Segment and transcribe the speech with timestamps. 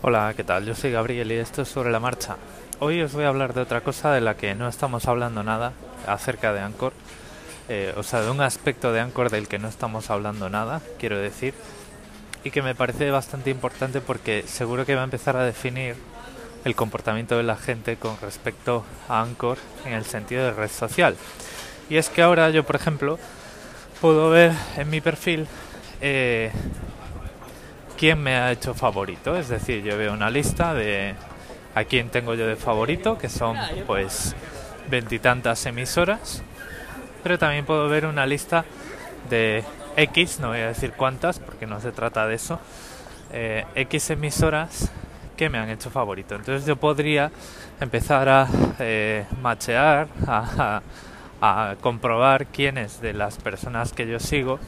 [0.00, 0.64] Hola, ¿qué tal?
[0.64, 2.36] Yo soy Gabriel y esto es sobre la marcha.
[2.78, 5.72] Hoy os voy a hablar de otra cosa de la que no estamos hablando nada
[6.06, 6.92] acerca de Anchor.
[7.68, 11.18] Eh, o sea, de un aspecto de Anchor del que no estamos hablando nada, quiero
[11.18, 11.52] decir.
[12.44, 15.96] Y que me parece bastante importante porque seguro que va a empezar a definir
[16.64, 21.16] el comportamiento de la gente con respecto a Anchor en el sentido de red social.
[21.90, 23.18] Y es que ahora yo, por ejemplo,
[24.00, 25.48] puedo ver en mi perfil
[26.00, 26.52] eh,
[27.98, 29.36] quién me ha hecho favorito.
[29.36, 31.14] Es decir, yo veo una lista de
[31.74, 34.34] a quién tengo yo de favorito, que son pues
[34.88, 36.42] veintitantas emisoras.
[37.22, 38.64] Pero también puedo ver una lista
[39.28, 39.64] de
[39.96, 42.60] X, no voy a decir cuántas, porque no se trata de eso,
[43.32, 44.90] eh, X emisoras
[45.36, 46.36] que me han hecho favorito.
[46.36, 47.30] Entonces yo podría
[47.80, 50.80] empezar a eh, machear, a,
[51.40, 54.58] a comprobar quiénes de las personas que yo sigo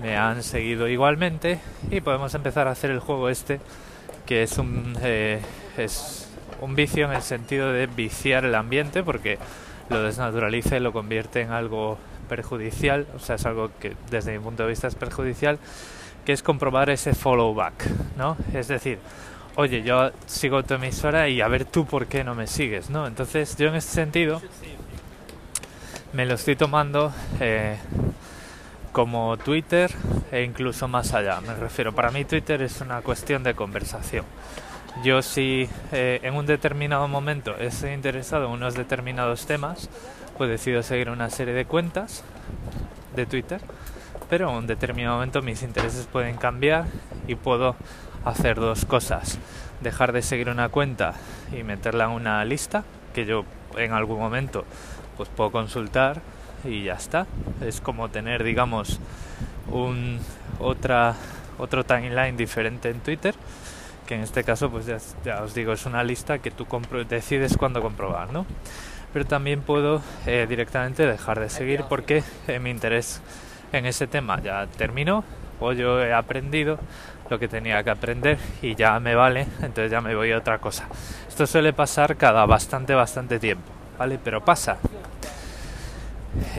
[0.00, 1.60] me han seguido igualmente.
[1.90, 3.60] Y podemos empezar a hacer el juego este
[4.26, 5.40] que es un eh,
[5.78, 6.28] es
[6.60, 9.38] un vicio en el sentido de viciar el ambiente porque
[9.88, 13.06] lo desnaturaliza y lo convierte en algo perjudicial.
[13.16, 15.58] O sea es algo que desde mi punto de vista es perjudicial
[16.28, 18.98] que es comprobar ese follow back no es decir
[19.56, 23.06] oye yo sigo tu emisora y a ver tú por qué no me sigues no
[23.06, 24.42] entonces yo en ese sentido
[26.12, 27.78] me lo estoy tomando eh,
[28.92, 29.90] como Twitter
[30.30, 31.40] e incluso más allá.
[31.40, 34.24] Me refiero, para mí Twitter es una cuestión de conversación.
[35.04, 39.88] Yo si eh, en un determinado momento estoy interesado en unos determinados temas,
[40.36, 42.24] pues decido seguir una serie de cuentas
[43.14, 43.60] de Twitter,
[44.28, 46.86] pero en un determinado momento mis intereses pueden cambiar
[47.28, 47.76] y puedo
[48.24, 49.38] hacer dos cosas.
[49.80, 51.14] Dejar de seguir una cuenta
[51.56, 52.82] y meterla en una lista
[53.14, 53.44] que yo
[53.76, 54.64] en algún momento
[55.16, 56.20] pues puedo consultar
[56.64, 57.26] y ya está.
[57.60, 59.00] Es como tener, digamos,
[59.70, 60.18] un
[60.58, 61.14] otra
[61.58, 63.34] otro timeline diferente en Twitter,
[64.06, 66.66] que en este caso, pues ya, os digo, es una lista que tú
[67.08, 68.46] decides cuándo comprobar, ¿no?
[69.12, 73.20] Pero también puedo eh, directamente dejar de seguir porque eh, mi interés
[73.72, 75.24] en ese tema ya terminó
[75.60, 76.78] o yo he aprendido
[77.28, 80.58] lo que tenía que aprender y ya me vale, entonces ya me voy a otra
[80.58, 80.86] cosa.
[81.26, 84.18] Esto suele pasar cada bastante, bastante tiempo, ¿vale?
[84.22, 84.78] Pero pasa.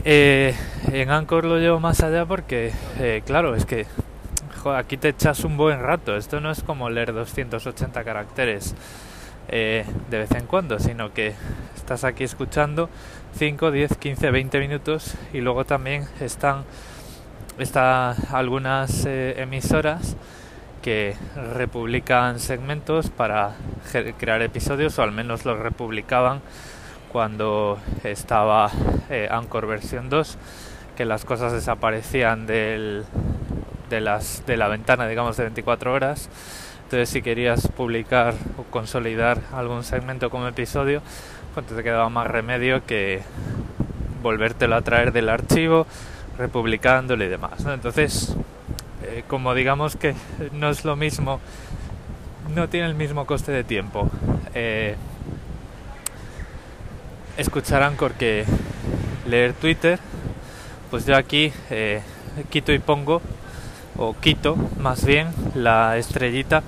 [0.04, 0.54] Eh,
[0.92, 3.86] en Anchor lo llevo más allá porque, eh, claro, es que
[4.74, 6.16] aquí te echas un buen rato.
[6.16, 8.74] Esto no es como leer 280 caracteres
[9.48, 11.34] eh, de vez en cuando, sino que
[11.76, 12.88] estás aquí escuchando
[13.36, 16.64] 5, 10, 15, 20 minutos y luego también están
[17.58, 20.16] está algunas emisoras
[20.80, 21.14] que
[21.54, 23.52] republican segmentos para
[24.18, 26.40] crear episodios o al menos los republicaban
[27.12, 28.70] cuando estaba
[29.08, 30.38] eh, Anchor versión 2
[30.96, 33.04] que las cosas desaparecían del,
[33.88, 36.28] de, las, de la ventana digamos de 24 horas.
[36.84, 41.02] Entonces si querías publicar o consolidar algún segmento como episodio
[41.54, 43.22] pues te quedaba más remedio que
[44.22, 45.86] volvértelo a traer del archivo
[46.38, 48.36] republicándolo y demás entonces
[49.02, 50.14] eh, como digamos que
[50.52, 51.40] no es lo mismo
[52.54, 54.10] no tiene el mismo coste de tiempo
[54.54, 54.96] eh,
[57.40, 58.44] escuchar Anchor que
[59.26, 59.98] leer Twitter,
[60.90, 62.02] pues yo aquí eh,
[62.50, 63.22] quito y pongo,
[63.96, 66.62] o quito más bien, la estrellita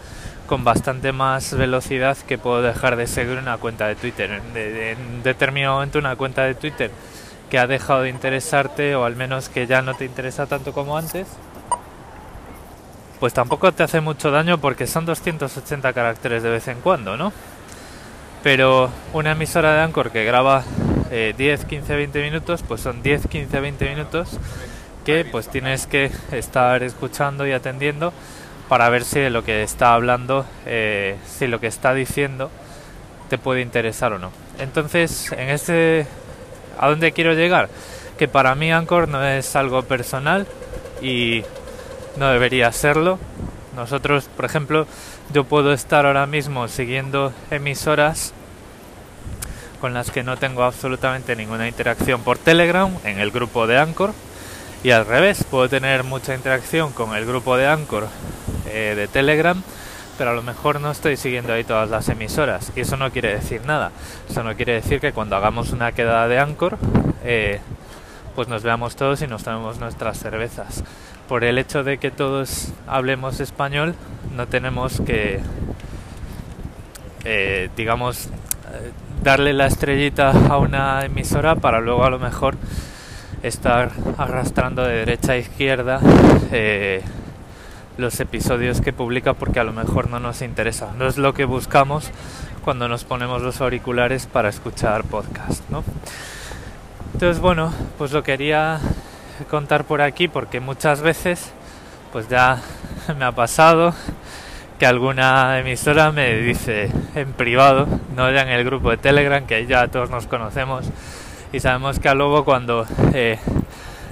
[0.46, 4.42] con bastante más velocidad que puedo dejar de seguir una cuenta de Twitter.
[4.54, 6.90] En, determinado momento una cuenta de Twitter
[7.50, 10.96] que ha dejado de interesarte o al menos que ya no te interesa tanto como
[10.96, 11.26] antes,
[13.20, 17.32] pues tampoco te hace mucho daño porque son 280 caracteres de vez en cuando, ¿no?
[18.42, 20.64] Pero una emisora de Anchor que graba
[21.10, 24.38] 10, 15, 20 minutos, pues son 10, 15, 20 minutos
[25.04, 28.12] que pues tienes que estar escuchando y atendiendo
[28.68, 32.50] para ver si lo que está hablando, eh, si lo que está diciendo
[33.28, 34.30] te puede interesar o no.
[34.58, 36.06] Entonces, en este,
[36.78, 37.68] ¿a dónde quiero llegar?
[38.18, 40.46] Que para mí Anchor no es algo personal
[41.00, 41.42] y
[42.16, 43.18] no debería serlo.
[43.76, 44.86] Nosotros, por ejemplo,
[45.32, 48.34] yo puedo estar ahora mismo siguiendo emisoras
[49.80, 54.12] con las que no tengo absolutamente ninguna interacción por Telegram en el grupo de Anchor
[54.84, 58.08] y al revés, puedo tener mucha interacción con el grupo de Anchor
[58.66, 59.62] eh, de Telegram,
[60.18, 63.32] pero a lo mejor no estoy siguiendo ahí todas las emisoras y eso no quiere
[63.32, 63.92] decir nada.
[64.28, 66.78] Eso no quiere decir que cuando hagamos una quedada de Anchor,
[67.24, 67.60] eh,
[68.34, 70.82] pues nos veamos todos y nos tomemos nuestras cervezas
[71.32, 73.94] por el hecho de que todos hablemos español,
[74.36, 75.40] no tenemos que,
[77.24, 78.92] eh, digamos, eh,
[79.22, 82.56] darle la estrellita a una emisora para luego a lo mejor
[83.42, 86.00] estar arrastrando de derecha a izquierda
[86.52, 87.00] eh,
[87.96, 90.92] los episodios que publica porque a lo mejor no nos interesa.
[90.98, 92.10] No es lo que buscamos
[92.62, 95.82] cuando nos ponemos los auriculares para escuchar podcast, ¿no?
[97.14, 98.80] Entonces, bueno, pues lo quería
[99.44, 101.52] contar por aquí porque muchas veces
[102.12, 102.60] pues ya
[103.18, 103.94] me ha pasado
[104.78, 107.86] que alguna emisora me dice en privado,
[108.16, 110.86] no ya en el grupo de Telegram, que ya todos nos conocemos
[111.52, 113.38] y sabemos que a Lobo cuando eh,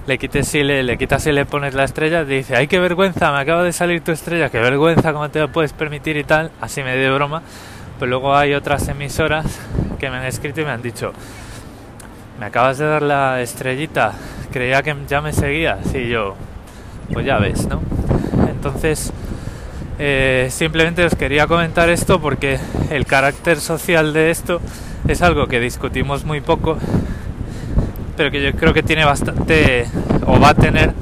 [0.07, 2.79] le quites y le, le quitas y le pones la estrella, te dice, ay qué
[2.79, 6.25] vergüenza, me acaba de salir tu estrella, qué vergüenza, cómo te lo puedes permitir y
[6.25, 7.43] tal, así me de broma.
[7.99, 9.61] Pero luego hay otras emisoras
[9.99, 11.13] que me han escrito y me han dicho,
[12.41, 14.15] me acabas de dar la estrellita,
[14.51, 16.35] creía que ya me seguías y yo,
[17.13, 17.83] pues ya ves, ¿no?
[18.49, 19.13] Entonces,
[19.99, 22.59] eh, simplemente os quería comentar esto porque
[22.91, 24.63] el carácter social de esto
[25.07, 26.79] es algo que discutimos muy poco,
[28.17, 29.85] pero que yo creo que tiene bastante,
[30.27, 30.95] o va a tener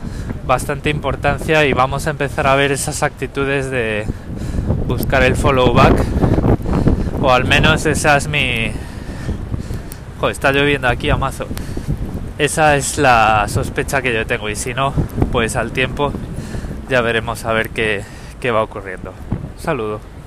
[0.44, 4.06] bastante importancia y vamos a empezar a ver esas actitudes de
[4.88, 5.94] buscar el follow back,
[7.23, 8.73] o al menos esa es mi,
[10.26, 11.47] Está lloviendo aquí a mazo.
[12.38, 14.93] Esa es la sospecha que yo tengo y si no,
[15.31, 16.12] pues al tiempo
[16.88, 18.03] ya veremos a ver qué,
[18.41, 19.12] qué va ocurriendo.
[19.56, 20.18] Saludo.